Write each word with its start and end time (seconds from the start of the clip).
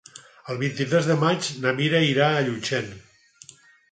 El 0.51 0.55
vint-i-tres 0.61 1.09
de 1.09 1.17
maig 1.25 1.49
na 1.65 1.75
Mira 1.81 2.01
irà 2.13 2.31
a 2.37 2.41
Llutxent. 2.47 2.91